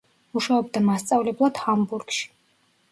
[0.37, 2.29] მუშაობდა მასწავლებლად ჰამბურგში.